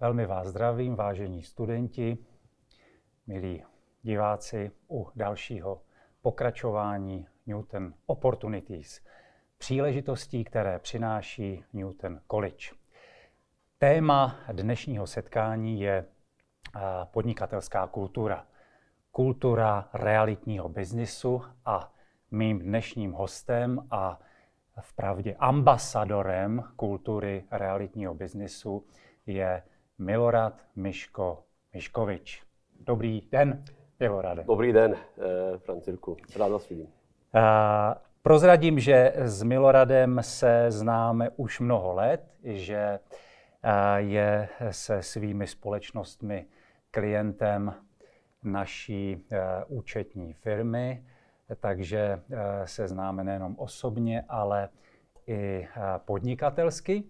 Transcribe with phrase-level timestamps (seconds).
[0.00, 2.18] Velmi vás zdravím, vážení studenti,
[3.26, 3.64] milí
[4.02, 5.82] diváci, u dalšího
[6.22, 9.00] pokračování Newton Opportunities,
[9.58, 12.66] příležitostí, které přináší Newton College.
[13.78, 16.04] Téma dnešního setkání je
[17.04, 18.46] podnikatelská kultura.
[19.10, 21.92] Kultura realitního biznisu a
[22.30, 24.20] mým dnešním hostem a
[24.80, 28.86] v pravdě ambasadorem kultury realitního biznisu
[29.26, 29.62] je
[29.98, 31.42] Milorad Miško
[31.74, 32.42] Miškovič.
[32.80, 33.64] Dobrý den,
[34.00, 34.44] Milorade.
[34.44, 36.16] Dobrý den, eh, Francirku.
[36.36, 36.86] Rád vás vidím.
[36.86, 37.42] Uh,
[38.22, 46.46] prozradím, že s Miloradem se známe už mnoho let, že uh, je se svými společnostmi
[46.90, 47.74] klientem
[48.42, 49.38] naší uh,
[49.78, 51.04] účetní firmy,
[51.60, 52.20] takže
[52.64, 54.68] se známe nejenom osobně, ale
[55.26, 55.68] i
[56.04, 57.04] podnikatelsky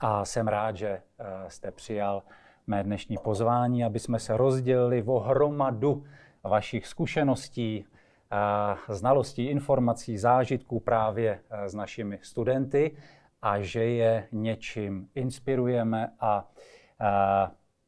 [0.00, 2.22] a jsem rád, že eh, jste přijal
[2.66, 6.04] mé dnešní pozvání, aby jsme se rozdělili o hromadu
[6.44, 7.84] vašich zkušeností,
[8.32, 12.96] eh, znalostí, informací, zážitků právě eh, s našimi studenty
[13.42, 16.50] a že je něčím inspirujeme a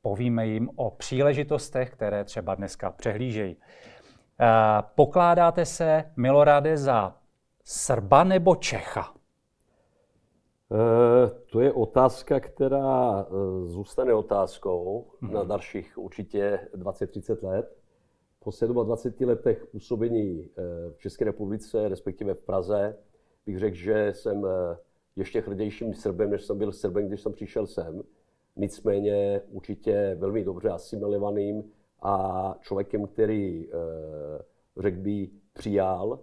[0.02, 3.56] povíme jim o příležitostech, které třeba dneska přehlížejí.
[4.94, 7.16] Pokládáte se, Milorade, za
[7.64, 9.12] Srba nebo Čecha?
[11.52, 15.32] Eh, to je otázka, která eh, zůstane otázkou mm-hmm.
[15.32, 17.76] na dalších určitě 20-30 let.
[18.40, 18.50] Po
[18.84, 22.96] 27 letech působení eh, v České republice, respektive v Praze,
[23.46, 24.46] bych řekl, že jsem
[25.16, 28.02] ještě hrdějším Srbem, než jsem byl Srbem, když jsem přišel sem.
[28.56, 31.64] Nicméně určitě velmi dobře asimilovaným
[32.02, 33.68] a člověkem, který,
[34.76, 36.20] řekl by, přijal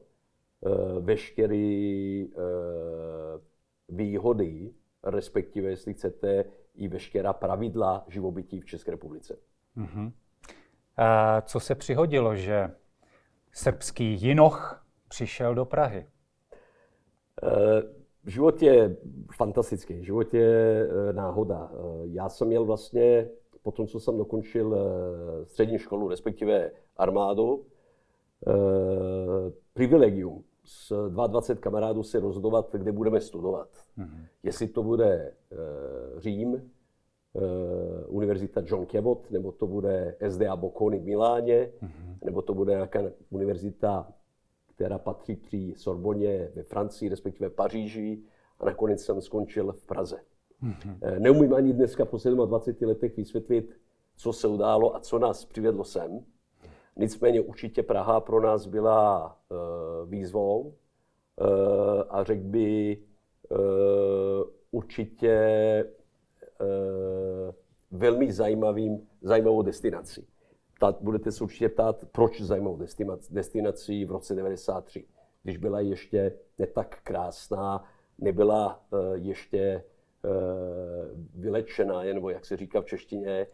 [0.99, 2.29] veškerý
[3.89, 9.37] výhody, respektive, jestli chcete, i veškerá pravidla živobytí v České republice.
[9.77, 10.11] Uh-huh.
[10.97, 12.71] A co se přihodilo, že
[13.51, 15.99] srbský jinoch přišel do Prahy?
[15.99, 16.09] E,
[18.25, 18.97] život je
[19.35, 21.71] fantastický, život je e, náhoda.
[21.73, 23.29] E, já jsem měl vlastně,
[23.61, 24.77] po tom, co jsem dokončil
[25.43, 27.65] střední školu, respektive armádu,
[29.73, 33.69] privilegium s 22 kamarádů si rozhodovat, kde budeme studovat.
[33.97, 34.25] Mm-hmm.
[34.43, 36.61] Jestli to bude uh, Řím, uh,
[38.07, 42.15] Univerzita John Cabot, nebo to bude SDA Bocconi v Miláně, mm-hmm.
[42.25, 44.13] nebo to bude nějaká univerzita,
[44.75, 48.23] která patří při Sorboně ve Francii, respektive Paříži,
[48.59, 50.19] a nakonec jsem skončil v Praze.
[50.63, 51.19] Mm-hmm.
[51.19, 53.79] Neumím ani dneska po 27 letech vysvětlit,
[54.15, 56.25] co se událo a co nás přivedlo sem.
[56.99, 60.73] Nicméně určitě Praha pro nás byla uh, výzvou uh,
[62.09, 62.97] a řekl by
[63.49, 63.57] uh,
[64.71, 65.35] určitě
[67.91, 70.27] velmi zajímavým, zajímavou destinací.
[70.75, 72.79] Ptát, budete se určitě ptát, proč zajímavou
[73.29, 75.05] destinací v roce 93,
[75.43, 77.85] když byla ještě ne tak krásná,
[78.17, 78.83] nebyla
[79.13, 79.83] ještě
[81.35, 83.47] vylečená, nebo jak se říká v češtině,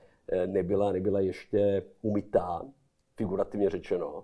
[0.45, 2.61] nebyla, nebyla ještě umytá
[3.17, 4.23] figurativně řečeno.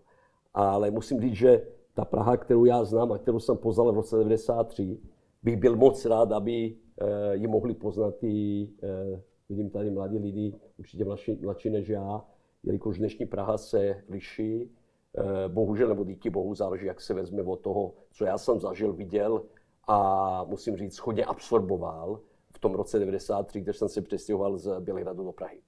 [0.54, 4.18] Ale musím říct, že ta Praha, kterou já znám a kterou jsem poznal v roce
[4.18, 5.00] 93,
[5.44, 10.56] bych byl moc rád, aby eh, ji mohli poznat i, eh, vidím tady mladí lidi,
[10.78, 12.26] určitě mladší, mladší než já,
[12.64, 14.72] jelikož dnešní Praha se liší.
[15.18, 18.94] Eh, bohužel, nebo díky bohu, záleží, jak se vezme od toho, co já jsem zažil,
[18.94, 19.44] viděl
[19.88, 22.20] a musím říct, hodně absorboval
[22.54, 25.62] v tom roce 93, když jsem se přestěhoval z Bělehradu do Prahy.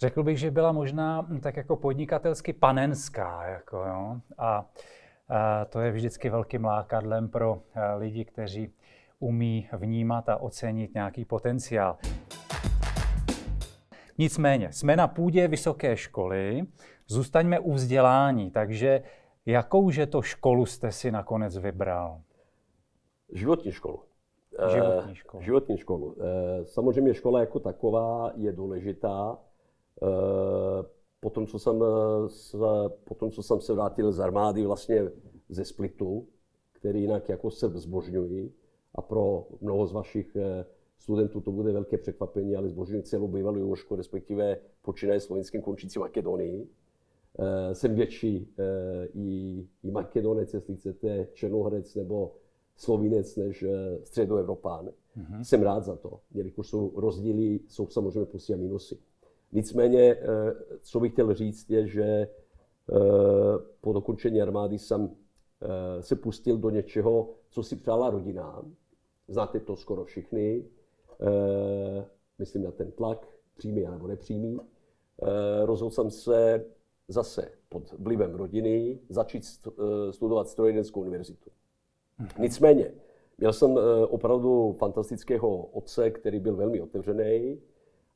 [0.00, 3.46] Řekl bych, že byla možná hm, tak jako podnikatelsky panenská.
[3.46, 4.16] Jako, jo?
[4.38, 4.70] A,
[5.28, 8.72] a to je vždycky velkým lákadlem pro eh, lidi, kteří
[9.18, 11.98] umí vnímat a ocenit nějaký potenciál.
[14.18, 16.66] Nicméně, jsme na půdě vysoké školy,
[17.06, 19.02] zůstaňme u vzdělání, takže
[19.46, 22.20] jakouže to školu jste si nakonec vybral?
[23.32, 24.02] Životní školu.
[24.72, 25.42] Životní školu.
[25.42, 26.16] Životní školu.
[26.20, 29.49] Eh, samozřejmě škola jako taková je důležitá, Eh,
[31.20, 32.56] potom, co jsem, eh, se,
[33.04, 35.10] potom, co jsem se vrátil z armády vlastně
[35.48, 36.26] ze Splitu,
[36.72, 38.52] který jinak jako se zbožňují
[38.94, 40.64] a pro mnoho z vašich eh,
[40.98, 46.68] studentů to bude velké překvapení, ale zbožňují celou bývalou Jošku, respektive počínaje slovenským končící Makedonii.
[47.72, 48.54] Jsem větší
[49.14, 52.34] i, i Makedonec, jestli chcete, Černohorec nebo
[52.76, 53.64] Slovinec než
[54.04, 54.86] středoevropán.
[54.86, 55.40] Mm-hmm.
[55.40, 58.98] Jsem rád za to, jelikož jsou rozdíly, jsou samozřejmě plusy a minusy.
[59.52, 62.28] Nicméně, eh, co bych chtěl říct, je, že eh,
[63.80, 65.10] po dokončení armády jsem
[65.62, 68.62] eh, se pustil do něčeho, co si přála rodina.
[69.28, 70.64] Znáte to skoro všichni.
[72.38, 74.60] Myslím na ten tlak, přímý nebo nepřímý.
[75.64, 76.64] Rozhodl jsem se
[77.08, 79.44] zase pod vlivem rodiny začít
[80.10, 81.50] studovat strojírenskou univerzitu.
[82.38, 82.92] Nicméně,
[83.38, 87.60] měl jsem opravdu fantastického otce, který byl velmi otevřený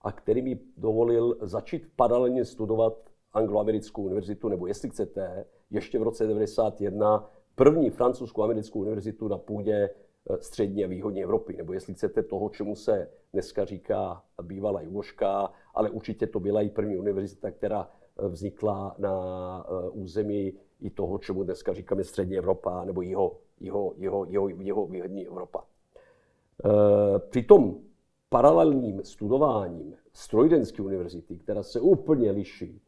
[0.05, 6.25] a který mi dovolil začít paralelně studovat angloamerickou univerzitu, nebo jestli chcete, ještě v roce
[6.25, 9.91] 1991 první francouzskou americkou univerzitu na půdě
[10.31, 15.53] eh, střední a východní Evropy, nebo jestli chcete toho, čemu se dneska říká bývalá Jugoška,
[15.75, 21.19] ale určitě to byla i první univerzita, která eh, vznikla na eh, území i toho,
[21.19, 25.65] čemu dneska říkáme střední Evropa nebo jeho, jeho, jeho, jeho, jeho východní Evropa.
[27.31, 27.77] Při tom
[28.35, 32.81] paralelním studováním Strojdenské univerzity, která se úplně liší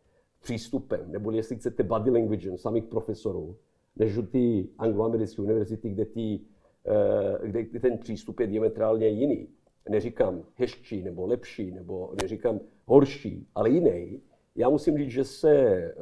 [0.42, 3.56] přístupem, nebo jestli chcete body language samých profesorů,
[3.96, 6.40] než ty angloamerické univerzity, kde, ty,
[6.86, 9.48] eh, kde ten přístup je diametrálně jiný.
[9.88, 14.22] Neříkám hezčí nebo lepší, nebo neříkám horší, ale jiný.
[14.56, 15.94] Já musím říct, že se eh,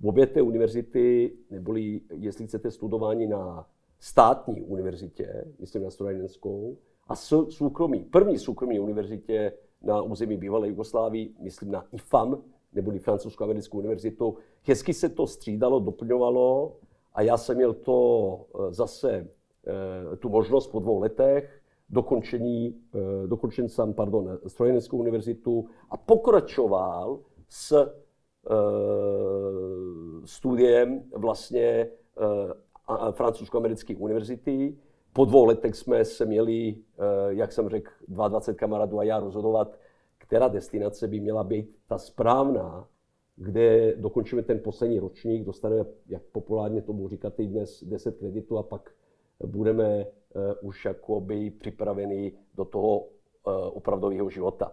[0.00, 3.66] v obě té univerzity, neboli jestli chcete studování na
[3.98, 6.76] státní univerzitě, myslím na strojenskou,
[7.08, 7.14] a
[7.48, 9.52] soukromí, první soukromí univerzitě
[9.82, 12.42] na území bývalé Jugoslávii, myslím na IFAM,
[12.72, 14.36] neboli Francouzskou-americkou univerzitu.
[14.62, 16.76] Hezky se to střídalo, doplňovalo
[17.14, 19.28] a já jsem měl to eh, zase
[19.66, 21.60] eh, tu možnost po dvou letech
[21.90, 27.94] dokončení, eh, dokončen jsem, pardon, Strojeneckou univerzitu a pokračoval s
[30.24, 31.90] studiem vlastně
[33.10, 34.76] francouzsko-americké univerzity.
[35.16, 36.76] Po dvou letech jsme se měli,
[37.28, 39.78] jak jsem řekl, 22 kamarádů a já rozhodovat,
[40.18, 42.88] která destinace by měla být ta správná,
[43.36, 48.90] kde dokončíme ten poslední ročník, dostaneme, jak populárně tomu říkáte dnes, 10 kreditů a pak
[49.46, 53.06] budeme uh, už jakoby připraveni do toho uh,
[53.72, 54.72] opravdového života.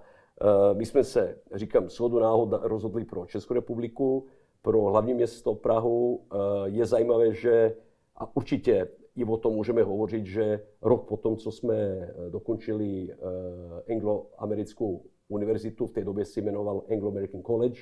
[0.74, 4.26] My jsme se, říkám, shodu náhod rozhodli pro Českou republiku,
[4.62, 6.26] pro hlavní město Prahu.
[6.66, 7.76] Je zajímavé, že
[8.16, 15.02] a určitě i o tom můžeme hovořit, že rok potom, co jsme dokončili uh, anglo-americkou
[15.28, 17.82] univerzitu, v té době se jmenoval Anglo-American College.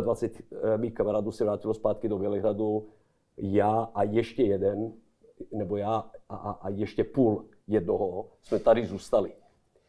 [0.00, 2.88] 21 eh, mých kamarádů se vrátilo zpátky do Bělehradu,
[3.36, 4.92] já a ještě jeden,
[5.52, 9.32] nebo já a, a, a ještě půl jednoho, jsme tady zůstali.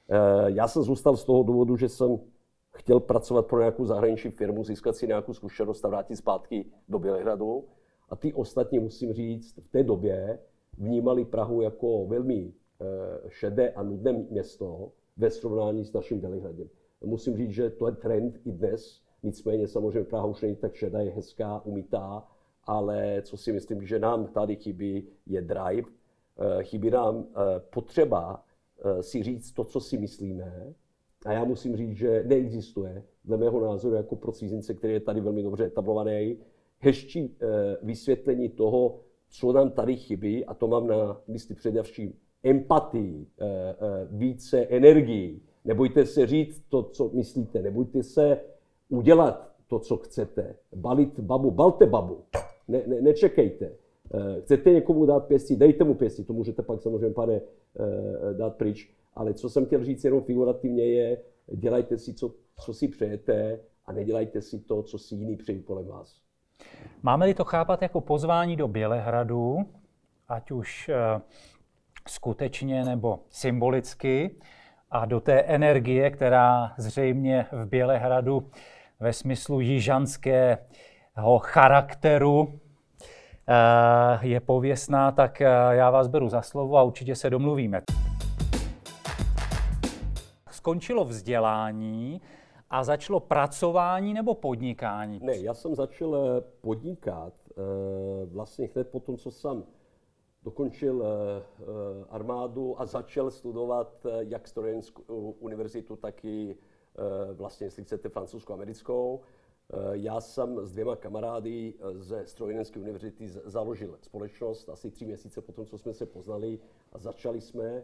[0.10, 2.19] Eh, já jsem zůstal z toho důvodu, že jsem
[2.72, 7.63] chtěl pracovat pro nějakou zahraniční firmu, získat si nějakou zkušenost a vrátit zpátky do Bělehradu.
[8.13, 10.39] A ty ostatní, musím říct, v té době
[10.77, 12.86] vnímali Prahu jako velmi eh,
[13.30, 16.69] šedé a nudné město, ve srovnání s naším Belihradem.
[17.06, 21.00] Musím říct, že to je trend i dnes, nicméně samozřejmě Praha už není tak šedá,
[21.00, 22.27] je hezká, umytá,
[22.63, 25.89] ale co si myslím, že nám tady chybí, je drive.
[26.39, 28.45] Eh, chybí nám eh, potřeba
[29.01, 30.74] si říct to, co si myslíme.
[31.25, 35.21] A já musím říct, že neexistuje, dle mého názoru, jako pro cizince, který je tady
[35.21, 36.38] velmi dobře etablovaný,
[36.84, 37.36] hezčí
[37.82, 39.00] vysvětlení toho,
[39.30, 42.14] co nám tady chybí, a to mám na mysli především
[42.44, 45.42] empatii, eh, eh, více energii.
[45.66, 48.40] Nebojte se říct to, co myslíte, nebojte se
[48.90, 50.56] udělat to, co chcete.
[50.76, 52.24] Balit babu, balte babu.
[52.68, 53.66] Ne, ne, nečekejte.
[53.66, 57.42] Eh, chcete někomu dát pěstí, dejte mu pěstí, to můžete pak samozřejmě, pane,
[58.34, 58.94] dát pryč.
[59.13, 61.22] Ale co jsem chtěl říct jenom figurativně je,
[61.52, 62.34] dělejte si, co,
[62.66, 66.23] co si přejete a nedělejte si to, co si jiný přejí kolem vás.
[67.03, 69.58] Máme-li to chápat jako pozvání do Bělehradu,
[70.29, 70.89] ať už
[72.08, 74.36] skutečně nebo symbolicky
[74.91, 78.50] a do té energie, která zřejmě v Bělehradu
[79.00, 80.60] ve smyslu jižanského
[81.39, 82.60] charakteru
[83.48, 87.82] eh, je pověstná, tak eh, já vás beru za slovo a určitě se domluvíme.
[90.51, 92.22] Skončilo vzdělání
[92.74, 95.20] a začalo pracování nebo podnikání?
[95.24, 97.34] Ne, já jsem začal eh, podnikat
[98.25, 99.63] vlastně hned po tom, co jsem
[100.44, 101.63] dokončil eh, eh,
[102.10, 106.58] armádu a začal studovat eh, jak Strojenskou univerzitu, tak i
[107.34, 109.22] vlastně, jestli chcete, francouzskou-americkou.
[109.92, 115.65] Já jsem s dvěma kamarády ze Strojenské univerzity založil společnost asi tři měsíce po tom,
[115.65, 116.60] co jsme se poznali
[116.92, 117.84] a začali jsme.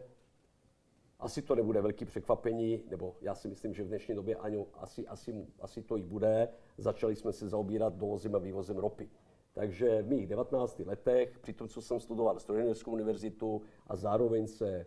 [1.20, 5.06] Asi to nebude velký překvapení, nebo já si myslím, že v dnešní době ani, asi,
[5.06, 6.48] asi, asi to i bude.
[6.78, 9.10] Začali jsme se zaobírat dovozem a vývozem ropy.
[9.52, 14.86] Takže v mých 19 letech, při tom, co jsem studoval Strojeneckou univerzitu a zároveň se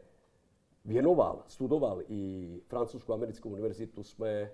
[0.86, 4.52] věnoval, studoval i francouzskou americkou univerzitu, jsme eh,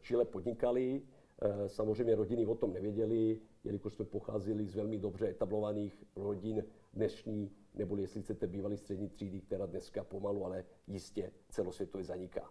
[0.00, 1.02] Chile podnikali.
[1.42, 7.50] Eh, samozřejmě rodiny o tom nevěděli, jelikož jsme pocházeli z velmi dobře etablovaných rodin dnešní,
[7.74, 12.50] nebo jestli chcete bývalý střední třídy, která dneska pomalu, ale jistě celosvětově zaniká.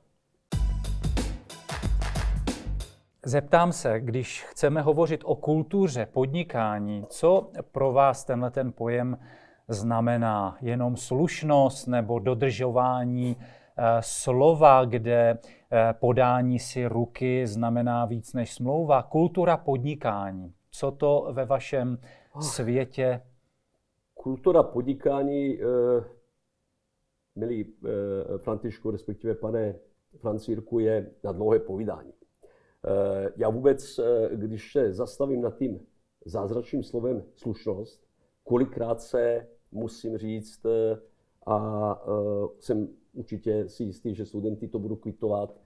[3.26, 9.18] Zeptám se, když chceme hovořit o kultuře podnikání, co pro vás tenhle ten pojem
[9.68, 10.58] znamená?
[10.62, 15.38] Jenom slušnost nebo dodržování eh, slova, kde
[15.72, 19.04] eh, podání si ruky znamená víc než smlouva?
[19.04, 21.98] Kultura podnikání, co to ve vašem
[22.40, 23.22] světě?
[24.28, 26.04] Kultura podnikání, eh,
[27.36, 27.74] milý
[28.38, 29.80] Františku, respektive pane
[30.18, 32.14] Francírku, je na dlouhé povídání.
[32.86, 35.80] Eh, já vůbec, eh, když se zastavím nad tím
[36.26, 38.08] zázračným slovem slušnost,
[38.44, 41.00] kolikrát se musím říct, eh,
[41.46, 42.02] a
[42.60, 45.60] jsem určitě si jistý, že studenty to budou kvitovat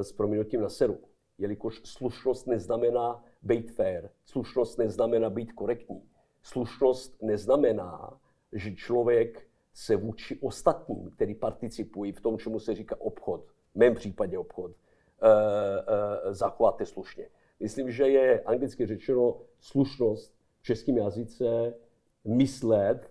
[0.00, 0.98] s proměnutím na seru.
[1.38, 6.02] Jelikož slušnost neznamená být fair, slušnost neznamená být korektní.
[6.44, 8.20] Slušnost neznamená,
[8.52, 13.94] že člověk se vůči ostatním, který participují v tom, čemu se říká obchod, v mém
[13.94, 14.72] případě obchod,
[15.22, 15.84] Eh,
[16.28, 17.28] eh, zachováte slušně.
[17.60, 21.74] Myslím, že je anglicky řečeno slušnost v českém jazyce
[22.24, 23.10] myslet,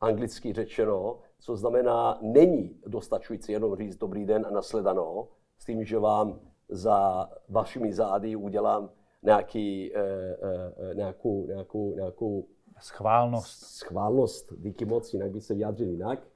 [0.00, 5.98] anglicky řečeno, co znamená, není dostačující jenom říct dobrý den a nasledano, s tím, že
[5.98, 8.90] vám za vašimi zády udělám
[9.22, 12.46] nějaký, eh, nějakou, nějakou, nějakou
[12.80, 13.62] schválnost.
[13.62, 16.26] Schválnost, díky moc, jinak by se vyjádřil jinak.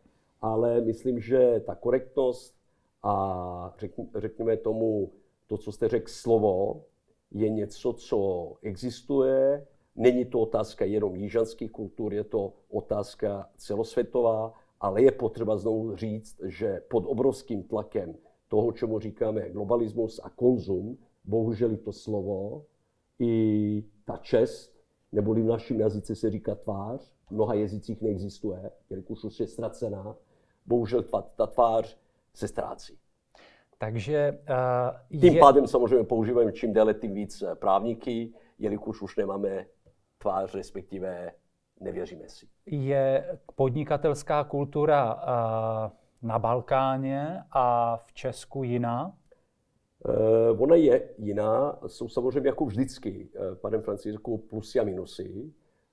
[0.41, 2.55] Ale myslím, že ta korektnost
[3.03, 3.75] a
[4.15, 5.11] řekněme tomu,
[5.47, 6.83] to, co jste řekl, slovo,
[7.31, 9.67] je něco, co existuje.
[9.97, 16.41] Není to otázka jenom jižanských kultur, je to otázka celosvětová, ale je potřeba znovu říct,
[16.45, 18.15] že pod obrovským tlakem
[18.49, 22.65] toho, čemu říkáme globalismus a konzum, bohužel to slovo,
[23.19, 24.78] i ta čest,
[25.13, 30.17] neboli v našem jazyce se říká tvář, v mnoha jazycích neexistuje, jelikož už je ztracená,
[30.67, 31.99] bohužel ta, ta tvář
[32.35, 32.99] se ztrácí.
[33.79, 34.39] Takže
[35.11, 35.41] uh, Tím je...
[35.41, 39.67] pádem samozřejmě používáme čím déle tím víc eh, právníky, jelikož už nemáme
[40.19, 41.33] tvář, respektive
[41.81, 42.47] nevěříme si.
[42.67, 45.21] Je podnikatelská kultura uh,
[46.23, 49.13] na Balkáně a v Česku jiná?
[50.05, 51.81] Uh, ona je jiná.
[51.87, 55.53] Jsou samozřejmě jako vždycky, uh, panem Francisku, plusy a minusy.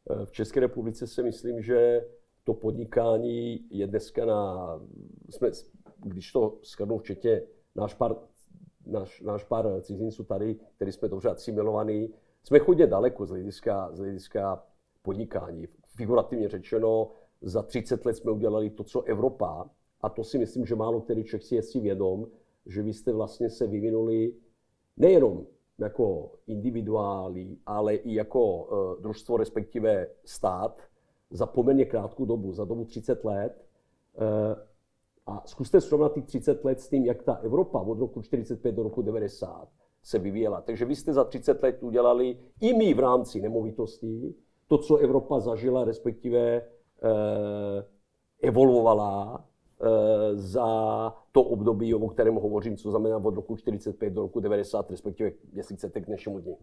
[0.10, 2.06] Uh, v České republice si myslím, že
[2.44, 4.70] to podnikání je dneska na,
[5.30, 5.52] jsme,
[6.04, 7.42] když to shrnu včetně
[7.76, 8.16] náš pár,
[8.86, 13.98] náš, náš pár cizinců tady, který jsme dobře asimilovaní, jsme chodně daleko z hlediska, z
[13.98, 14.64] hlediska
[15.02, 15.68] podnikání.
[15.98, 19.70] Figurativně řečeno, za 30 let jsme udělali to, co Evropa,
[20.02, 22.28] a to si myslím, že málo který Čech si je si vědom,
[22.66, 24.34] že vy jste vlastně se vyvinuli
[24.98, 25.46] nejenom
[25.78, 30.82] jako individuáli, ale i jako uh, družstvo, respektive stát,
[31.30, 33.66] za poměrně krátkou dobu, za dobu 30 let,
[34.18, 34.24] uh,
[35.26, 38.84] a zkuste srovnat těch 30 let s tím, jak ta Evropa od roku 45 do
[38.84, 39.68] roku 90
[40.04, 40.62] se vyvíjela.
[40.62, 44.36] Takže vy jste za 30 let udělali i my v rámci nemovitostí
[44.68, 46.62] to, co Evropa zažila, respektive eh,
[48.42, 49.46] evolvovala
[50.34, 50.68] za
[51.32, 55.76] to období, o kterém hovořím, co znamená od roku 45 do roku 90, respektive, jestli
[55.76, 56.56] chcete, k dnešnímu dní.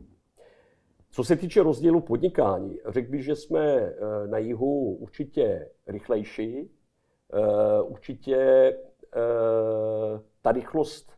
[1.10, 3.94] Co se týče rozdílu podnikání, řekl bych, že jsme eh,
[4.26, 6.70] na jihu určitě rychlejší,
[7.34, 11.12] Eh, určitě eh, ta rychlost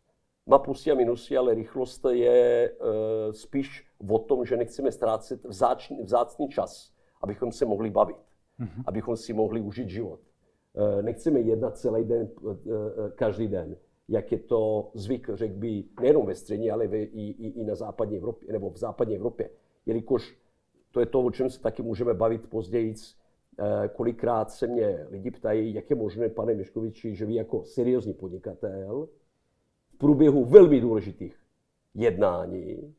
[0.46, 6.02] má plusy a minusy, ale rychlost je eh, spíš o tom, že nechceme ztrácet vzácný,
[6.02, 8.16] vzácný čas, abychom se mohli bavit,
[8.60, 8.84] mm-hmm.
[8.86, 10.20] abychom si mohli užít život.
[11.02, 12.28] Nechceme jednat celý den,
[13.14, 13.76] každý den,
[14.08, 18.16] jak je to zvyk, řekl by, nejenom ve střední, ale i, i, i na západní
[18.16, 19.50] Evropě, nebo v západní Evropě.
[19.86, 20.38] Jelikož
[20.90, 22.94] to je to, o čem se taky můžeme bavit později,
[23.58, 28.14] Eh, kolikrát se mě lidi ptají, jak je možné, pane Miškoviči, že vy jako seriózní
[28.14, 29.08] podnikatel
[29.94, 31.38] v průběhu velmi důležitých
[31.94, 32.94] jednání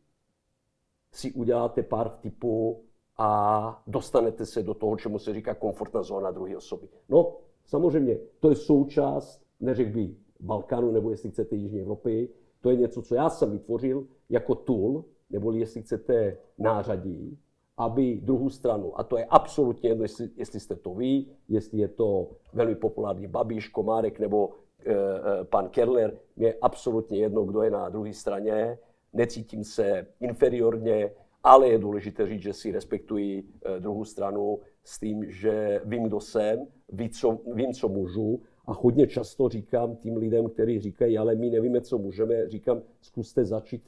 [1.12, 2.84] si uděláte pár typů
[3.18, 6.88] a dostanete se do toho, čemu se říká komfortná zóna druhé osoby.
[7.10, 12.30] No, samozřejmě, to je součást, neřekl by Balkánu, nebo jestli chcete Jižní Evropy,
[12.62, 17.40] to je něco, co já jsem vytvořil jako tool, nebo jestli chcete nářadí,
[17.78, 21.88] aby druhou stranu, a to je absolutně jedno, jestli, jestli jste to vy, jestli je
[21.88, 24.50] to velmi populární Babiš, Komárek nebo
[24.86, 28.78] e, e, pan Kerler, mě je absolutně jedno, kdo je na druhé straně,
[29.14, 31.12] necítím se inferiorně,
[31.44, 36.20] ale je důležité říct, že si respektuji e, druhou stranu s tím, že vím, kdo
[36.20, 41.36] jsem, ví, co, vím, co můžu a hodně často říkám tým lidem, kteří říkají, ale
[41.36, 43.84] my nevíme, co můžeme, říkám, zkuste začít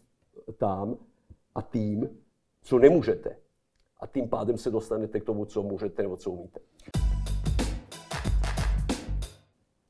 [0.58, 0.98] tam
[1.56, 2.10] a tím,
[2.62, 3.38] co nemůžete
[4.00, 6.60] a tím pádem se dostanete k tomu, co můžete nebo co umíte.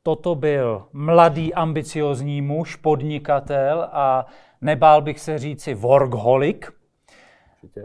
[0.03, 4.25] Toto byl mladý, ambiciozní muž, podnikatel a
[4.61, 6.61] nebál bych se říci workaholic.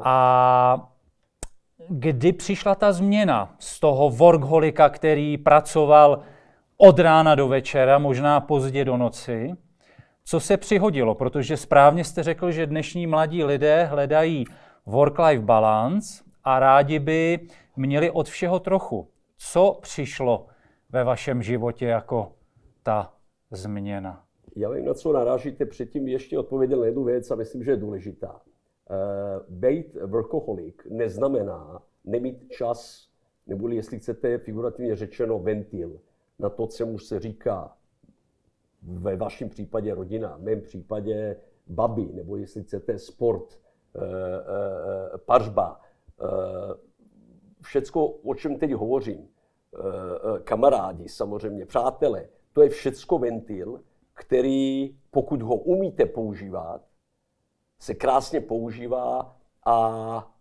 [0.02, 0.92] A
[1.89, 6.23] kdy přišla ta změna z toho workholika, který pracoval
[6.77, 9.53] od rána do večera, možná pozdě do noci,
[10.25, 11.15] co se přihodilo?
[11.15, 14.45] Protože správně jste řekl, že dnešní mladí lidé hledají
[14.87, 17.41] work-life balance a rádi by
[17.77, 19.09] měli od všeho trochu.
[19.39, 20.47] Co přišlo
[20.91, 22.33] ve vašem životě jako
[22.83, 23.12] ta
[23.51, 24.25] změna?
[24.57, 25.67] Já vím, na co narážíte.
[25.67, 28.41] Předtím ještě odpověděl jednu věc a myslím, že je důležitá.
[28.91, 28.97] Uh,
[29.49, 33.09] být workaholic neznamená nemít čas,
[33.47, 36.01] nebo jestli chcete figurativně řečeno ventil,
[36.39, 37.77] na to, co se říká
[38.83, 41.37] ve vašem případě rodina, v mém případě
[41.67, 43.61] babi, nebo jestli chcete sport,
[43.95, 44.05] e,
[45.15, 45.81] e, pařba,
[47.62, 49.29] všecko, o čem teď hovořím,
[50.45, 53.81] kamarádi samozřejmě, přátelé, to je všecko ventil,
[54.15, 56.83] který, pokud ho umíte používat,
[57.83, 59.37] se krásně používá
[59.67, 60.35] a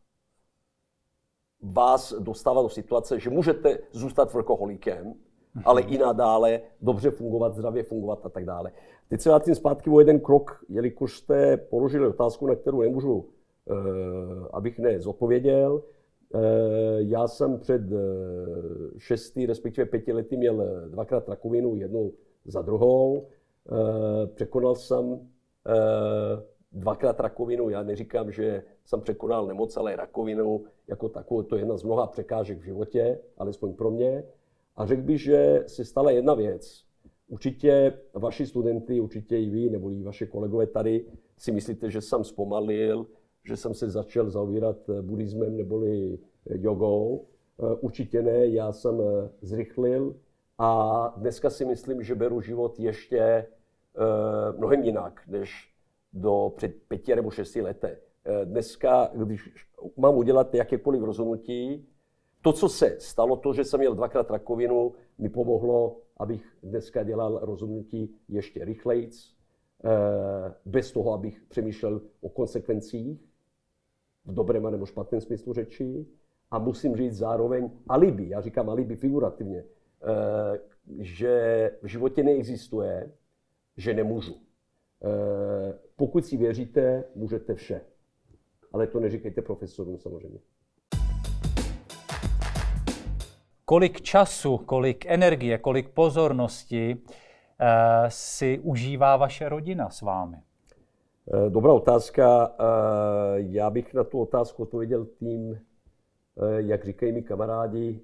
[1.61, 5.13] vás dostává do situace, že můžete zůstat workoholikem,
[5.65, 8.71] ale i nadále dobře fungovat, zdravě fungovat a tak dále.
[9.09, 13.29] Teď se vrátím zpátky o jeden krok, jelikož jste položili otázku, na kterou nemůžu,
[13.69, 13.73] eh,
[14.53, 15.83] abych nezodpověděl.
[16.33, 16.39] Eh,
[16.97, 17.95] já jsem před eh,
[18.97, 22.11] šesti, respektive pěti lety měl dvakrát rakovinu, jednu
[22.45, 23.27] za druhou.
[24.33, 25.29] Překonal jsem
[26.71, 27.69] dvakrát rakovinu.
[27.69, 31.41] Já neříkám, že jsem překonal nemoc, ale rakovinu jako takovou.
[31.41, 34.23] To je jedna z mnoha překážek v životě, alespoň pro mě.
[34.75, 36.83] A řekl bych, že se stala jedna věc.
[37.27, 41.05] Určitě vaši studenty, určitě i vy, nebo i vaše kolegové tady
[41.37, 43.07] si myslíte, že jsem zpomalil,
[43.43, 47.25] že jsem se začal zaobírat buddhismem neboli jogou.
[47.81, 49.01] Určitě ne, já jsem
[49.41, 50.15] zrychlil
[50.57, 53.47] a dneska si myslím, že beru život ještě eh,
[54.57, 55.70] mnohem jinak, než
[56.13, 57.87] do před pěti nebo šesti lety.
[58.25, 59.49] Eh, dneska, když
[59.97, 61.87] mám udělat jakékoliv rozhodnutí,
[62.41, 67.39] to, co se stalo, to, že jsem měl dvakrát rakovinu, mi pomohlo, abych dneska dělal
[67.41, 73.31] rozhodnutí ještě rychleji, eh, bez toho, abych přemýšlel o konsekvencích,
[74.25, 76.05] v dobrém nebo špatném smyslu řeči.
[76.51, 80.59] A musím říct zároveň alibi, já říkám alibi figurativně, eh,
[80.99, 83.11] že v životě neexistuje,
[83.77, 84.41] že nemůžu.
[85.03, 87.81] Eh, pokud si věříte, můžete vše.
[88.73, 90.39] Ale to neříkejte profesorům samozřejmě.
[93.71, 97.67] kolik času, kolik energie, kolik pozornosti uh,
[98.07, 100.37] si užívá vaše rodina s vámi?
[101.33, 102.51] Eh, dobrá otázka.
[102.51, 102.63] Eh,
[103.37, 105.59] já bych na tu otázku odpověděl tím,
[106.57, 108.01] jak říkají mi kamarádi,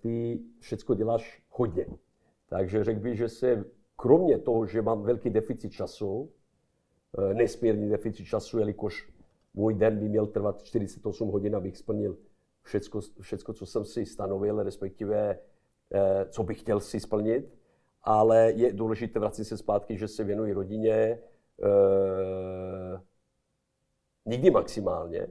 [0.00, 1.86] ty všecko děláš hodně.
[2.48, 3.64] Takže řekl bych, že se
[3.96, 6.30] kromě toho, že mám velký deficit času,
[7.32, 9.08] nesmírný deficit času, jelikož
[9.54, 12.16] můj den by měl trvat 48 hodin, abych splnil
[12.62, 15.38] všecko, všecko, co jsem si stanovil, respektive
[15.94, 17.54] eh, co bych chtěl si splnit,
[18.02, 21.18] ale je důležité vracet se zpátky, že se věnuji rodině,
[21.64, 23.00] eh,
[24.26, 25.26] nikdy maximálně,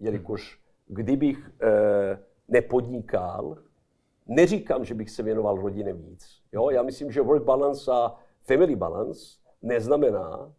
[0.00, 3.58] jelikož kdybych eh, nepodnikal,
[4.26, 6.42] neříkám, že bych se věnoval rodině víc.
[6.52, 6.70] Jo?
[6.70, 10.52] Já myslím, že work balance a family balance neznamená,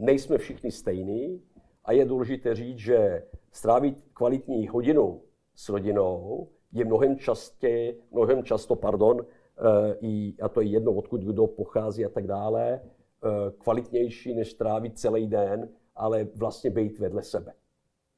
[0.00, 1.42] nejsme všichni stejní
[1.84, 5.22] a je důležité říct, že strávit kvalitní hodinu
[5.54, 11.20] s rodinou je mnohem, častě, mnohem často, pardon, eh, i, a to je jedno, odkud
[11.20, 17.22] kdo pochází a tak dále, eh, kvalitnější, než trávit celý den, ale vlastně být vedle
[17.22, 17.52] sebe.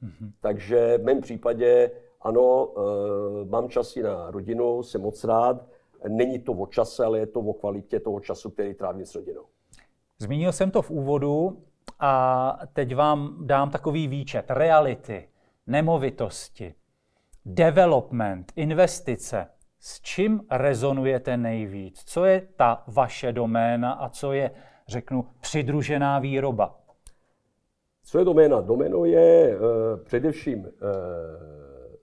[0.02, 0.32] Mm-hmm.
[0.40, 1.90] Takže v mém případě,
[2.20, 5.66] ano, eh, mám čas i na rodinu, jsem moc rád.
[6.08, 9.42] Není to o čase, ale je to o kvalitě toho času, který trávím s rodinou.
[10.18, 11.62] Zmínil jsem to v úvodu
[12.00, 14.44] a teď vám dám takový výčet.
[14.48, 15.28] Reality,
[15.66, 16.74] nemovitosti,
[17.46, 19.46] development, investice,
[19.80, 22.02] s čím rezonujete nejvíc?
[22.04, 24.50] Co je ta vaše doména a co je,
[24.88, 26.78] řeknu, přidružená výroba?
[28.04, 28.60] Co je doména?
[28.60, 30.68] Doménou je uh, především uh,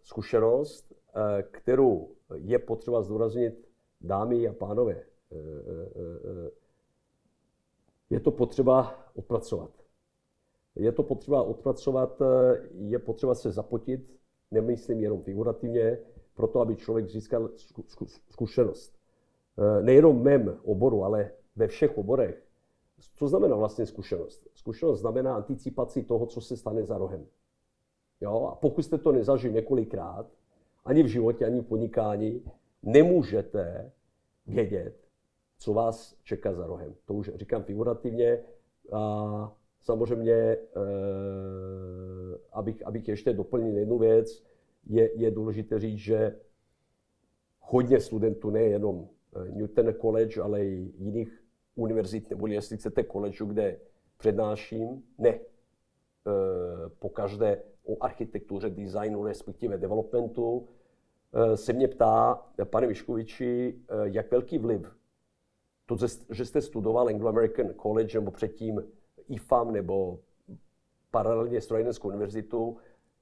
[0.01, 3.69] zkušenost, uh, kterou je potřeba zdůraznit
[4.01, 4.95] dámy a pánové.
[8.09, 9.71] Je to potřeba odpracovat.
[10.75, 12.21] Je to potřeba odpracovat,
[12.71, 14.19] je potřeba se zapotit,
[14.51, 15.97] nemyslím jenom figurativně,
[16.33, 17.49] proto, aby člověk získal
[18.29, 18.99] zkušenost.
[19.57, 22.43] E, nejenom v mém oboru, ale ve všech oborech.
[23.15, 24.47] Co znamená vlastně zkušenost?
[24.53, 27.25] Zkušenost znamená anticipaci toho, co se stane za rohem.
[28.21, 28.49] Jo?
[28.51, 30.27] A pokud jste to nezažili několikrát,
[30.85, 32.43] ani v životě, ani v podnikání,
[32.83, 33.91] nemůžete
[34.47, 34.95] vědět,
[35.57, 36.95] co vás čeká za rohem.
[37.05, 38.43] To už říkám figurativně.
[38.91, 40.57] A Samozřejmě, eh,
[42.53, 44.43] abych, abych ještě doplnil jednu věc,
[44.85, 46.39] je, je důležité říct, že
[47.59, 51.43] hodně studentů, nejenom eh, Newton College, ale i jiných
[51.75, 53.79] univerzit, nebo jestli chcete college, kde
[54.17, 55.29] přednáším, ne.
[55.29, 55.39] Eh,
[56.99, 60.67] po každé o architektuře, designu, respektive developmentu,
[61.55, 64.98] se mě ptá, pane Viškoviči, jak velký vliv
[65.95, 68.83] to, že jste studoval Anglo-American College nebo předtím
[69.29, 70.19] IFAM nebo
[71.11, 72.77] paralelně Strojenskou univerzitu,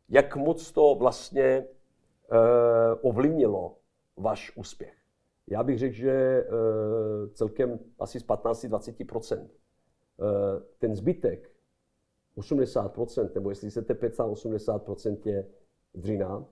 [0.10, 1.67] jak moc to vlastně
[2.32, 3.77] uh, ovlivnilo
[4.17, 4.93] váš úspěch?
[5.47, 9.39] Já bych řekl, že uh, celkem asi z 15-20%.
[9.39, 9.47] Uh,
[10.80, 11.51] ten zbytek,
[12.38, 15.47] 80%, nebo jestli chcete 85% je
[15.93, 16.45] dřina,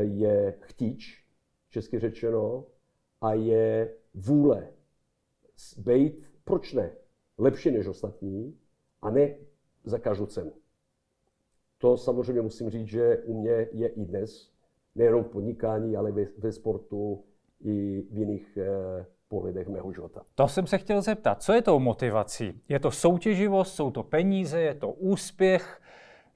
[0.00, 1.24] je chtíč,
[1.70, 2.66] česky řečeno,
[3.20, 4.68] a je vůle
[5.76, 6.90] být, proč ne,
[7.38, 8.58] lepší než ostatní
[9.02, 9.34] a ne
[9.84, 10.52] za každou cenu.
[11.78, 14.52] To samozřejmě musím říct, že u mě je i dnes,
[14.94, 17.24] nejenom v podnikání, ale ve, ve sportu
[17.60, 20.22] i v jiných eh, pohledech mého života.
[20.34, 21.42] To jsem se chtěl zeptat.
[21.42, 22.60] Co je tou motivací?
[22.68, 25.80] Je to soutěživost, jsou to peníze, je to úspěch,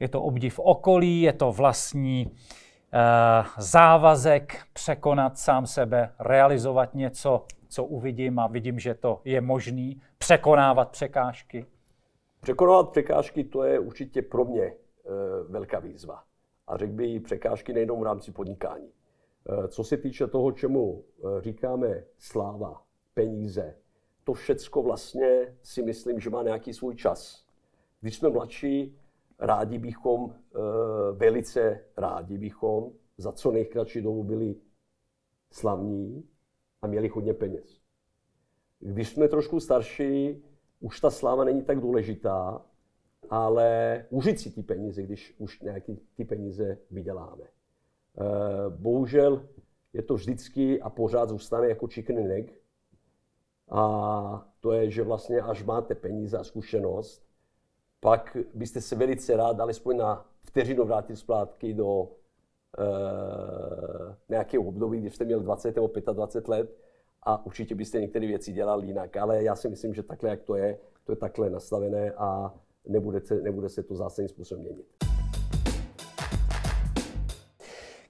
[0.01, 2.31] je to obdiv okolí, je to vlastní
[2.93, 10.01] eh, závazek překonat sám sebe, realizovat něco, co uvidím a vidím, že to je možný,
[10.19, 11.67] překonávat překážky?
[12.41, 14.75] Překonávat překážky, to je určitě pro mě e,
[15.49, 16.23] velká výzva.
[16.67, 18.89] A řekl bych překážky nejenom v rámci podnikání.
[18.89, 22.83] E, co se týče toho, čemu e, říkáme sláva,
[23.15, 23.75] peníze,
[24.25, 27.47] to všecko vlastně si myslím, že má nějaký svůj čas.
[28.01, 28.99] Když jsme mladší,
[29.39, 30.35] rádi bychom,
[31.13, 34.57] velice rádi bychom za co nejkratší dobu byli
[35.53, 36.29] slavní,
[36.83, 37.81] a měli hodně peněz.
[38.81, 40.45] Když jsme trošku starší,
[40.81, 42.67] už ta sláva není tak důležitá,
[43.31, 47.45] ale užít si ty peníze, když už nějaké ty peníze vyděláme.
[47.45, 48.25] Eh,
[48.69, 49.49] bohužel
[49.93, 52.61] je to vždycky a pořád zůstane jako chicken and egg.
[53.71, 57.29] A to je, že vlastně až máte peníze a zkušenost,
[58.01, 62.11] pak byste se velice rád alespoň na vteřinu vrátil zpátky do
[62.79, 66.77] uh, nějakého období, když jste měl 20 nebo 25 let
[67.23, 69.17] a určitě byste některé věci dělal jinak.
[69.17, 72.55] Ale já si myslím, že takhle, jak to je, to je takhle nastavené a
[72.87, 74.87] nebude se, nebude se to zásadním způsobem měnit.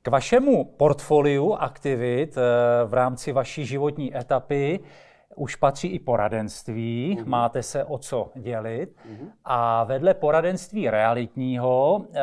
[0.03, 2.41] K vašemu portfoliu aktivit eh,
[2.87, 4.81] v rámci vaší životní etapy
[5.39, 7.27] už patří i poradenství, uh-huh.
[7.27, 8.91] máte se o co dělit.
[8.91, 9.31] Uh-huh.
[9.45, 12.21] A vedle poradenství realitního eh,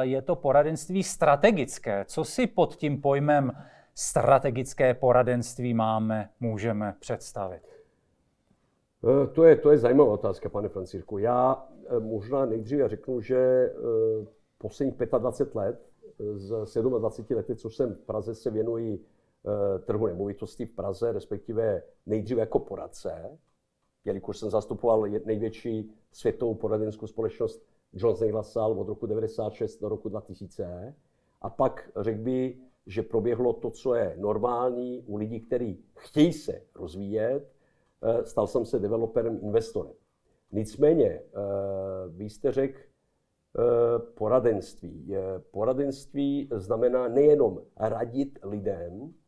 [0.00, 2.04] je to poradenství strategické.
[2.08, 3.52] Co si pod tím pojmem
[3.94, 7.62] strategické poradenství máme, můžeme představit?
[9.04, 11.18] Eh, to je, to je zajímavá otázka, pane Francírku.
[11.18, 13.72] Já eh, možná nejdříve řeknu, že
[14.58, 15.88] posledních 25 let,
[16.34, 19.04] z 27 lety, co jsem v Praze, se věnuji
[19.84, 23.38] trhu nemovitostí v Praze, respektive nejdříve jako poradce,
[24.04, 30.94] jelikož jsem zastupoval největší světovou poradenskou společnost Johnson LaSalle od roku 96 do roku 2000.
[31.40, 36.62] A pak řekl by, že proběhlo to, co je normální u lidí, kteří chtějí se
[36.74, 37.52] rozvíjet.
[38.02, 39.92] Eh, stal jsem se developerem, investorem.
[40.52, 41.22] Nicméně, eh,
[42.08, 42.78] vy jste řekl
[44.14, 45.14] poradenství.
[45.50, 49.14] Poradenství znamená nejenom radit lidem,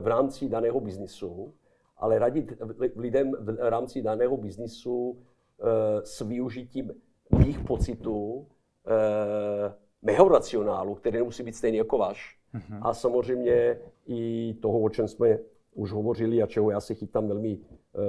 [0.00, 1.54] v rámci daného biznisu,
[1.96, 2.52] ale radit
[2.96, 5.64] lidem v rámci daného biznisu eh,
[6.04, 6.92] s využitím
[7.38, 8.46] mých pocitů,
[8.86, 12.38] eh, mého racionálu, který nemusí být stejný jako váš.
[12.54, 12.80] Mm-hmm.
[12.82, 15.38] A samozřejmě i toho, o čem jsme
[15.74, 17.58] už hovořili a čeho já se chytám velmi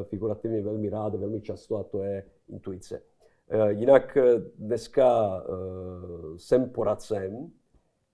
[0.04, 3.02] figurativně, velmi rád, velmi často, a to je intuice.
[3.70, 4.18] Jinak
[4.58, 5.44] dneska
[6.38, 7.52] jsem poradcem,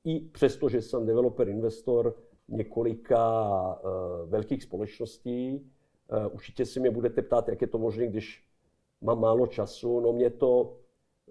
[0.03, 2.15] i přesto, že jsem developer, investor,
[2.47, 5.71] několika uh, velkých společností.
[6.11, 8.45] Uh, určitě si mě budete ptát, jak je to možné, když
[9.01, 9.99] mám málo času.
[9.99, 10.77] No mě to,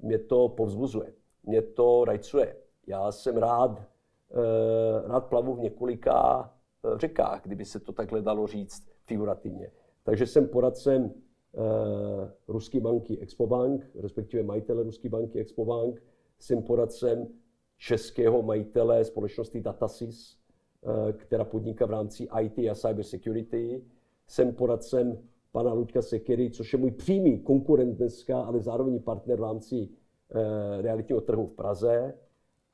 [0.03, 2.57] mě to povzbuzuje, mě to rajcuje.
[2.87, 6.51] Já jsem rád, uh, rád plavu v několika
[6.97, 9.71] řekách, kdyby se to takhle dalo říct figurativně.
[10.03, 11.13] Takže jsem poradcem uh,
[12.49, 16.03] ruské banky Expobank, respektive majitele ruské banky Expobank.
[16.39, 17.29] Jsem poradcem
[17.83, 20.43] českého majitele společnosti Datasys,
[20.85, 23.83] Eh, která podniká v rámci IT a cyber security.
[24.27, 25.19] Jsem poradcem
[25.53, 30.83] pana Luďka Sekery, což je můj přímý konkurent dneska, ale zároveň partner v rámci eh,
[30.83, 32.15] realitního trhu v Praze.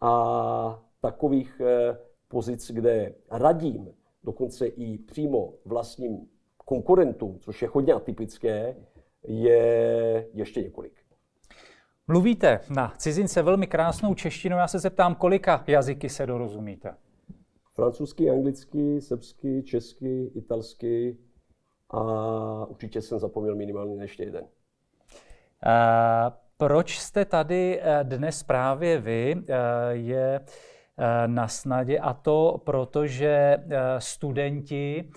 [0.00, 3.94] A takových eh, pozic, kde radím
[4.24, 8.76] dokonce i přímo vlastním konkurentům, což je hodně atypické,
[9.22, 10.92] je ještě několik.
[12.10, 14.56] Mluvíte na cizince velmi krásnou češtinu.
[14.56, 16.94] Já se zeptám, kolika jazyky se dorozumíte?
[17.74, 21.16] Francouzsky, anglicky, srbsky, česky, italsky
[21.90, 22.00] a
[22.66, 24.42] určitě jsem zapomněl minimálně ještě jeden.
[24.42, 24.48] Uh,
[26.56, 29.34] proč jste tady eh, dnes právě vy?
[29.36, 29.44] Uh,
[29.90, 30.40] je
[31.26, 33.58] na snadě a to proto, že
[33.98, 35.10] studenti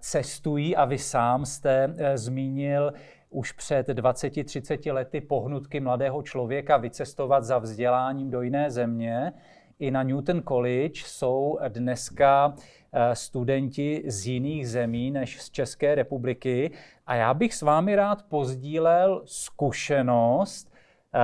[0.00, 2.92] cestují a vy sám jste zmínil
[3.32, 9.32] už před 20-30 lety pohnutky mladého člověka vycestovat za vzděláním do jiné země.
[9.78, 12.54] I na Newton College jsou dneska
[12.92, 16.70] eh, studenti z jiných zemí než z České republiky.
[17.06, 20.72] A já bych s vámi rád pozdílel zkušenost
[21.14, 21.18] eh,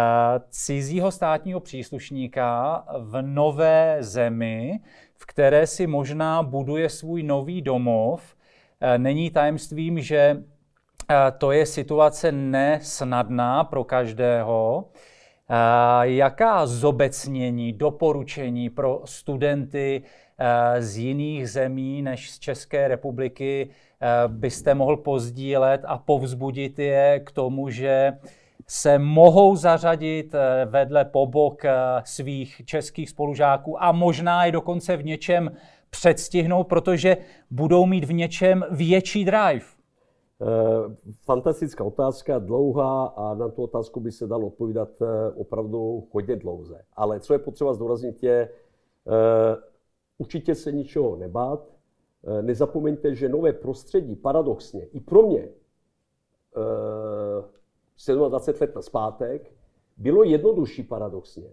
[0.51, 4.81] cizího státního příslušníka v nové zemi,
[5.15, 8.37] v které si možná buduje svůj nový domov.
[8.81, 10.43] Eh, není tajemstvím, že
[11.39, 14.85] to je situace nesnadná pro každého.
[16.03, 20.03] Jaká zobecnění, doporučení pro studenty
[20.79, 23.71] z jiných zemí než z České republiky
[24.27, 28.13] byste mohl pozdílet a povzbudit je k tomu, že
[28.67, 30.35] se mohou zařadit
[30.67, 31.63] vedle pobok
[32.05, 35.53] svých českých spolužáků a možná i dokonce v něčem
[35.91, 37.17] předstihnout, protože
[37.51, 39.78] budou mít v něčem větší drive.
[40.41, 46.37] Eh, fantastická otázka, dlouhá a na tu otázku by se dalo odpovídat eh, opravdu hodně
[46.37, 46.85] dlouze.
[46.93, 48.49] Ale co je potřeba zdůraznit je,
[49.07, 49.57] eh,
[50.19, 51.79] určitě se ničeho nebát.
[52.41, 55.49] Nezapomeňte, že nové prostředí paradoxně i pro mě
[58.29, 59.53] 27 let zpátek
[59.97, 61.51] bylo jednodušší paradoxně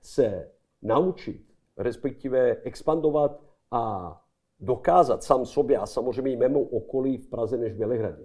[0.00, 0.50] se
[0.82, 1.42] naučit,
[1.76, 4.23] respektive expandovat a
[4.60, 8.24] dokázat sám sobě a samozřejmě mému okolí v Praze než v Bělehradě.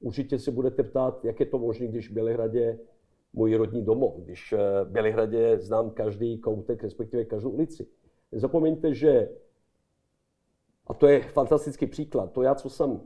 [0.00, 2.78] Určitě se budete ptát, jak je to možné, když v Bělehradě
[3.32, 7.86] můj rodní domov, když v Bělehradě znám každý koutek, respektive každou ulici.
[8.32, 9.28] Nezapomeňte, že,
[10.86, 13.00] a to je fantastický příklad, to já, co jsem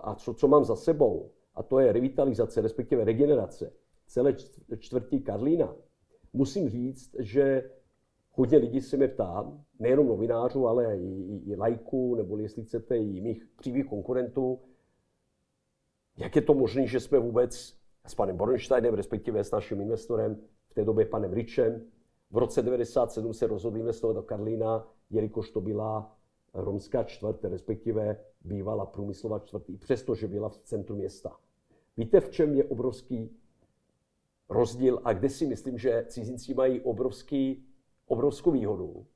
[0.00, 3.72] a co, co mám za sebou, a to je revitalizace, respektive regenerace
[4.06, 4.34] celé
[4.78, 5.76] čtvrtí Karlína,
[6.32, 7.70] musím říct, že
[8.38, 12.96] hodně lidí se mě ptá, nejenom novinářů, ale i, i, i lajků, nebo jestli chcete,
[12.96, 14.60] i mých přímých konkurentů,
[16.16, 17.74] jak je to možné, že jsme vůbec
[18.06, 20.36] s panem Borensteinem, respektive s naším investorem,
[20.70, 21.82] v té době panem Richem,
[22.30, 26.16] v roce 97 se rozhodli investovat do Karlína, jelikož to byla
[26.54, 31.36] romská čtvrt, respektive bývala průmyslová čtvrt, i přesto, že byla v centru města.
[31.96, 33.36] Víte, v čem je obrovský
[34.48, 37.67] rozdíl a kde si myslím, že cizinci mají obrovský,
[38.08, 39.06] obrovskou výhodu?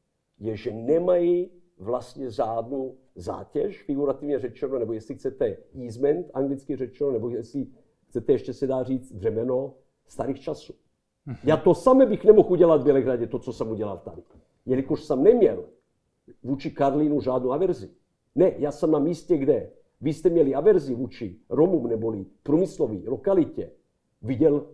[0.43, 7.29] je, že nemají vlastně žádnou zátěž, figurativně řečeno, nebo jestli chcete easement, anglicky řečeno, nebo
[7.29, 7.67] jestli
[8.09, 9.75] chcete ještě se dá říct břemeno
[10.07, 10.75] starých časů.
[11.27, 11.37] Mhm.
[11.45, 14.23] Já to samé bych nemohl udělat v Bělehradě, to, co jsem udělal tady.
[14.67, 15.65] Jelikož jsem neměl
[16.43, 17.91] vůči Karlínu žádnou averzi.
[18.35, 23.71] Ne, já jsem na místě, kde vy jste měli averzi vůči Romům neboli průmyslové lokalitě,
[24.23, 24.67] viděl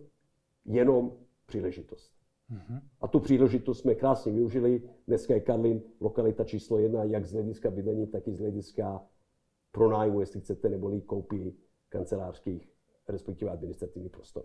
[0.65, 1.11] jenom
[1.45, 2.18] příležitost.
[3.01, 4.81] A tu příležitost jsme krásně využili.
[5.07, 9.01] Dneska je Karlin lokalita číslo jedna, jak z hlediska bydlení, tak i z hlediska
[9.71, 11.55] pronájmu, jestli chcete, neboli koupí
[11.89, 12.69] kancelářských,
[13.09, 14.43] respektive administrativních prostor.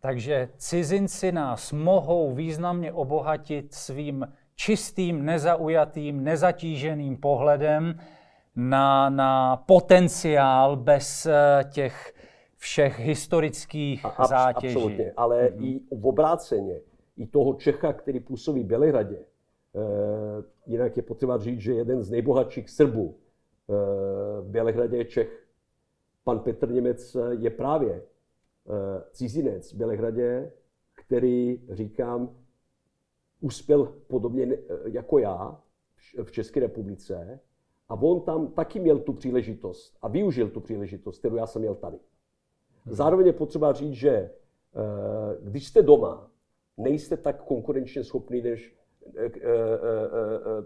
[0.00, 7.98] Takže cizinci nás mohou významně obohatit svým čistým, nezaujatým, nezatíženým pohledem
[8.56, 12.14] na, na potenciál bez eh, těch
[12.56, 14.76] všech historických a, zátěží.
[14.76, 15.64] Absolutně, ale mm-hmm.
[15.64, 16.80] i v obráceně
[17.22, 19.16] i toho Čecha, který působí v Bělehradě.
[19.16, 23.72] Eh, jinak je potřeba říct, že jeden z nejbohatších Srbů eh,
[24.40, 25.46] v Bělehradě je Čech.
[26.24, 30.52] Pan Petr Němec je právě eh, cizinec v Bělehradě,
[30.94, 32.36] který, říkám,
[33.40, 35.62] uspěl podobně jako já
[36.22, 37.40] v České republice
[37.88, 41.74] a on tam taky měl tu příležitost a využil tu příležitost, kterou já jsem měl
[41.74, 41.98] tady.
[42.86, 44.30] Zároveň je potřeba říct, že
[45.42, 46.31] když jste doma
[46.82, 48.74] nejste tak konkurenčně schopný, než
[49.16, 50.64] eh, eh, eh,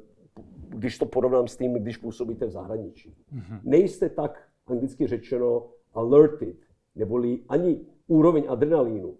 [0.68, 3.16] když to porovnám s tím, když působíte v zahraničí.
[3.34, 3.60] Mm-hmm.
[3.64, 6.56] Nejste tak, anglicky řečeno, alerted,
[6.94, 9.18] neboli ani úroveň adrenalínu,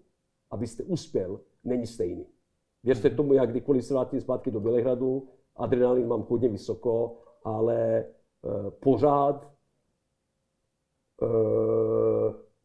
[0.51, 2.25] abyste uspěl, není stejný.
[2.83, 3.15] Věřte mm-hmm.
[3.15, 8.05] tomu, jak kdykoliv se vrátím zpátky do Bělehradu, adrenalin mám hodně vysoko, ale
[8.79, 9.57] pořád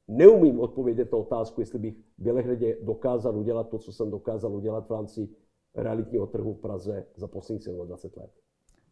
[0.08, 4.88] neumím odpovědět na otázku, jestli bych v Bělehradě dokázal udělat to, co jsem dokázal udělat
[4.88, 5.28] v rámci
[5.74, 8.30] realitního trhu v Praze za posledních 20 let.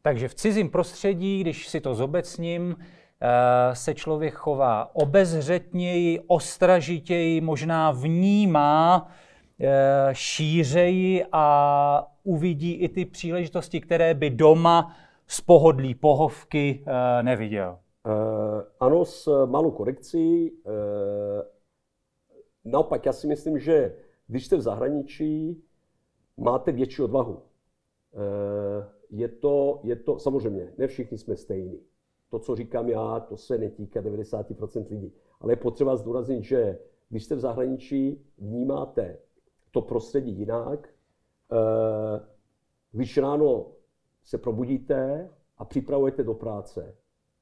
[0.02, 7.90] Takže v cizím prostředí, když si to zobecním, eh, se člověk chová obezřetněji, ostražitěji, možná
[7.90, 9.08] vnímá
[10.12, 14.96] šířeji a uvidí i ty příležitosti, které by doma
[15.26, 16.84] z pohodlí pohovky
[17.22, 17.78] neviděl.
[18.80, 20.52] Ano, s malou korekcí.
[22.64, 25.62] Naopak, já si myslím, že když jste v zahraničí,
[26.36, 27.42] máte větší odvahu.
[29.10, 31.80] Je to, je to, samozřejmě, ne všichni jsme stejní.
[32.28, 35.12] To, co říkám já, to se netýká 90% lidí.
[35.40, 39.18] Ale je potřeba zdůraznit, že když jste v zahraničí, vnímáte
[39.70, 40.88] to prostředí jinak.
[41.52, 42.20] Eh,
[42.92, 43.66] když ráno
[44.24, 46.94] se probudíte a připravujete do práce,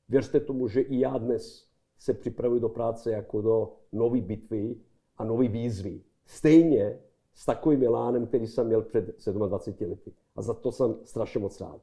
[0.09, 1.69] věřte tomu, že i já dnes
[1.99, 4.77] se připravuji do práce jako do nové bitvy
[5.17, 6.01] a nové výzvy.
[6.27, 6.99] Stejně
[7.35, 10.13] s takovým elánem, který jsem měl před 27 lety.
[10.37, 11.81] A za to jsem strašně moc rád.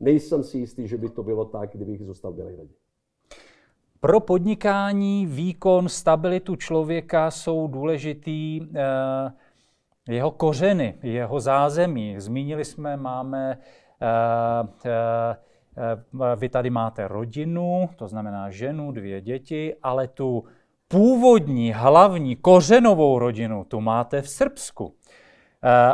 [0.00, 2.74] Nejsem si jistý, že by to bylo tak, kdybych zůstal v Bělehradě.
[4.00, 9.32] Pro podnikání, výkon, stabilitu člověka jsou důležitý eh,
[10.08, 12.20] jeho kořeny, jeho zázemí.
[12.20, 13.58] Zmínili jsme, máme,
[14.02, 15.36] eh, eh,
[16.36, 20.44] vy tady máte rodinu, to znamená ženu, dvě děti, ale tu
[20.88, 24.94] původní, hlavní, kořenovou rodinu tu máte v Srbsku.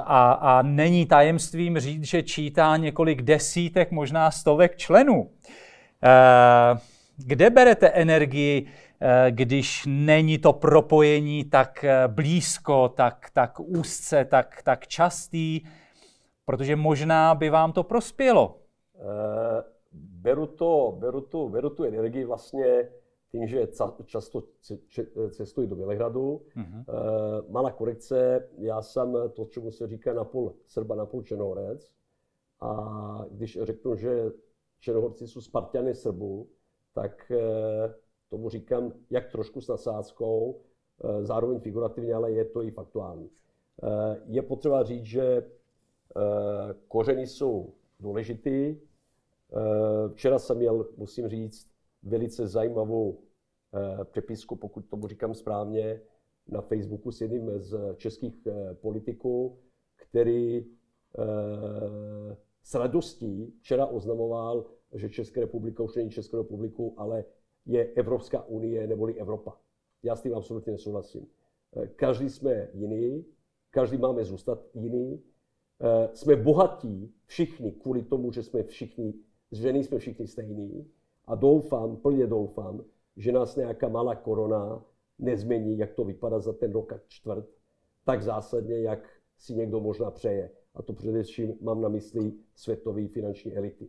[0.04, 5.30] A, a není tajemstvím říct, že čítá několik desítek, možná stovek členů.
[7.16, 8.66] Kde berete energii,
[9.00, 15.60] eh, když není to propojení tak eh, blízko, tak, tak úzce, tak, tak častý?
[16.44, 18.56] Protože možná by vám to prospělo.
[18.98, 22.92] Eh, beru, to, beru, tu, beru tu energii vlastně
[23.30, 23.68] tím, že
[24.04, 24.42] často
[25.30, 26.42] cestuji do Bělehradu.
[26.56, 26.84] Mm-hmm.
[27.48, 31.92] Malá korekce, já jsem to, čemu se říká napůl Srba, napůl Černohorec.
[32.60, 34.32] A když řeknu, že
[34.80, 36.48] Černohorci jsou Spartiany Srbů,
[36.92, 37.94] tak eh,
[38.30, 40.60] tomu říkám jak trošku s nasádskou,
[41.20, 43.30] zároveň figurativně, ale je to i faktuální.
[44.26, 45.50] Je potřeba říct, že
[46.88, 48.76] kořeny jsou důležitý.
[50.12, 51.70] Včera jsem měl, musím říct,
[52.02, 53.20] velice zajímavou
[54.04, 56.00] přepisku, pokud tomu říkám správně,
[56.48, 58.48] na Facebooku s jedním z českých
[58.80, 59.58] politiků,
[59.96, 60.66] který
[62.62, 67.24] s radostí včera oznamoval, že Česká republika už není Českou republikou, ale
[67.66, 69.56] je Evropská unie neboli Evropa.
[70.02, 71.26] Já s tím absolutně nesouhlasím.
[71.76, 73.24] Eh, každý jsme jiný,
[73.70, 75.22] každý máme zůstat jiný.
[75.80, 79.14] Eh, jsme bohatí všichni kvůli tomu, že jsme všichni,
[79.52, 80.90] že nejsme všichni stejní.
[81.26, 82.84] A doufám, plně doufám,
[83.16, 84.82] že nás nějaká malá korona
[85.18, 87.46] nezmění, jak to vypadá za ten rok a čtvrt,
[88.04, 88.98] tak zásadně, jak
[89.38, 90.50] si někdo možná přeje.
[90.74, 93.88] A to především mám na mysli světové finanční elity.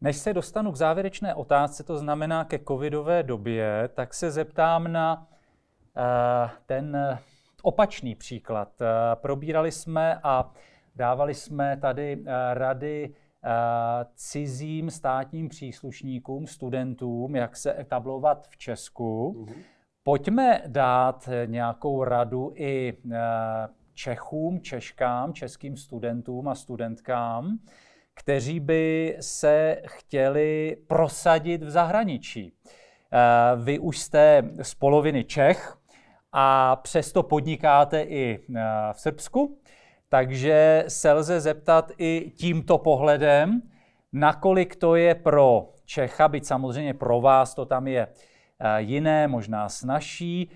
[0.00, 5.16] Než se dostanu k závěrečné otázce, to znamená ke covidové době, tak se zeptám na
[5.26, 7.18] uh, ten
[7.62, 8.72] opačný příklad.
[8.80, 10.52] Uh, probírali jsme a
[10.96, 13.14] dávali jsme tady uh, rady
[14.14, 19.34] cizím státním příslušníkům, studentům, jak se etablovat v Česku.
[19.38, 19.54] Uh-huh.
[20.02, 22.96] Pojďme dát nějakou radu i
[23.94, 27.58] Čechům, Češkám, českým studentům a studentkám,
[28.14, 32.52] kteří by se chtěli prosadit v zahraničí.
[33.12, 35.76] Eh, vy už jste z poloviny Čech
[36.32, 39.58] a přesto podnikáte i eh, v Srbsku,
[40.10, 43.62] takže se lze zeptat i tímto pohledem,
[44.12, 49.68] nakolik to je pro Čecha, byť samozřejmě pro vás to tam je eh, jiné, možná
[49.68, 50.50] snažší.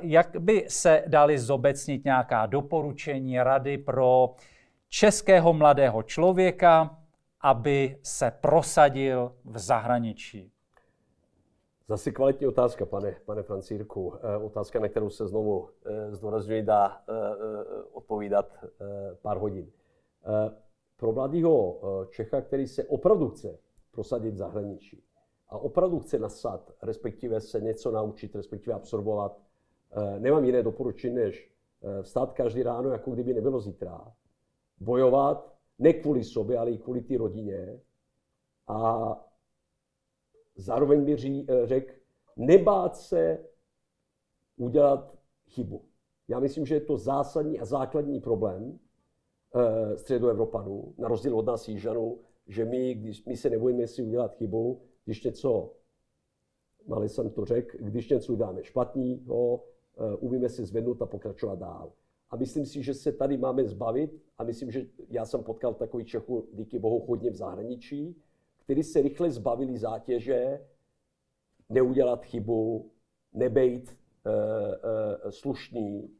[0.00, 4.34] Jak by se dali zobecnit nějaká doporučení, rady pro
[4.88, 6.98] českého mladého člověka,
[7.40, 10.49] aby se prosadil v zahraničí?
[11.90, 14.14] Zase kvalitní otázka, pane, pane Francírku.
[14.14, 17.12] Eh, otázka, na kterou se znovu eh, zdůrazňuji, dá eh,
[17.92, 18.64] odpovídat
[19.22, 19.70] pár hodin.
[20.96, 21.80] Pro mladého
[22.10, 23.58] Čecha, který se opravdu chce
[23.90, 25.02] prosadit v zahraničí
[25.48, 29.40] a opravdu chce nasat, respektive se něco naučit, respektive absorbovat,
[30.18, 31.52] nemám jiné doporučení, než
[32.02, 34.12] vstát každý ráno, jako kdyby nebylo zítra,
[34.80, 37.80] bojovat ne kvůli sobě, ale i kvůli té rodině.
[38.68, 39.29] A
[40.60, 41.92] zároveň mi eh, řekl,
[42.36, 43.38] nebát se
[44.56, 45.84] udělat chybu.
[46.28, 48.78] Já myslím, že je to zásadní a základní problém
[49.54, 54.34] e, středoevropanů, na rozdíl od nás Jižanů, že my, když, my se nebojíme si udělat
[54.34, 55.72] chybu, když něco,
[56.86, 59.64] malý jsem to řekl, když něco uděláme špatného,
[59.98, 61.92] e, umíme si zvednout a pokračovat dál.
[62.30, 66.04] A myslím si, že se tady máme zbavit, a myslím, že já jsem potkal takový
[66.04, 68.22] Čechu, díky bohu, hodně v zahraničí,
[68.70, 70.66] kteří se rychle zbavili zátěže,
[71.68, 72.90] neudělat chybu,
[73.32, 73.96] nebejt e,
[75.26, 76.10] e, slušný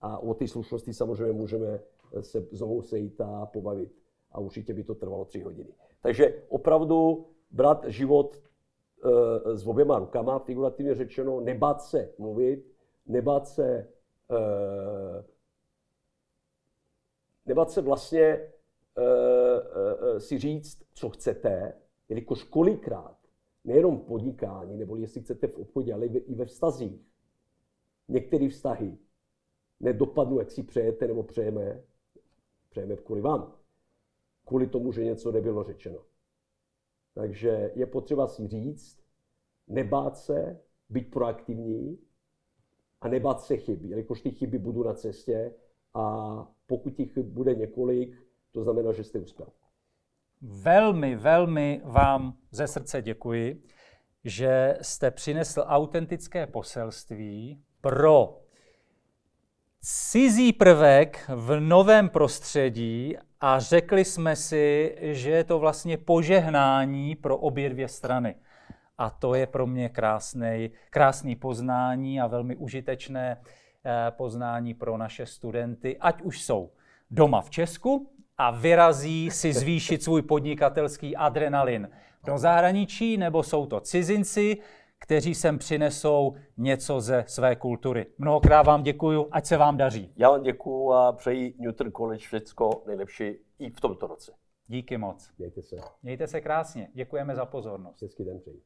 [0.00, 1.80] A o té slušnosti samozřejmě můžeme
[2.20, 3.92] se znovu sejít a pobavit.
[4.32, 5.74] A určitě by to trvalo tři hodiny.
[6.00, 12.72] Takže opravdu brát život e, s oběma rukama, figurativně řečeno, nebát se mluvit,
[13.06, 13.88] nebát se,
[14.30, 14.44] e,
[17.46, 18.50] nebát se vlastně e,
[18.98, 21.81] e, si říct, co chcete,
[22.12, 23.16] jelikož kolikrát,
[23.64, 27.00] nejenom podnikání, nebo jestli chcete v obchodě, ale i ve vztazích,
[28.08, 28.98] některé vztahy
[29.80, 31.82] nedopadnou, jak si přejete nebo přejeme,
[32.70, 33.54] přejeme kvůli vám.
[34.44, 35.98] Kvůli tomu, že něco nebylo řečeno.
[37.14, 39.04] Takže je potřeba si říct,
[39.68, 41.98] nebát se, být proaktivní
[43.00, 45.54] a nebát se chyby, jelikož ty chyby budou na cestě
[45.94, 49.48] a pokud chyb bude několik, to znamená, že jste uspěl.
[50.44, 53.62] Velmi, velmi vám ze srdce děkuji,
[54.24, 58.40] že jste přinesl autentické poselství pro
[59.80, 67.36] cizí prvek v novém prostředí a řekli jsme si, že je to vlastně požehnání pro
[67.36, 68.34] obě dvě strany.
[68.98, 73.40] A to je pro mě krásný, krásný poznání a velmi užitečné
[73.84, 76.70] eh, poznání pro naše studenty, ať už jsou
[77.10, 78.11] doma v Česku
[78.42, 81.90] a vyrazí si zvýšit svůj podnikatelský adrenalin
[82.26, 84.56] do zahraničí, nebo jsou to cizinci,
[84.98, 88.06] kteří sem přinesou něco ze své kultury.
[88.18, 90.12] Mnohokrát vám děkuji, ať se vám daří.
[90.16, 94.32] Já vám děkuji a přeji Newton College všecko nejlepší i v tomto roce.
[94.66, 95.30] Díky moc.
[95.38, 95.76] Mějte se.
[96.02, 96.88] Mějte se krásně.
[96.94, 98.02] Děkujeme za pozornost.
[98.02, 98.62] Hezký den přeji.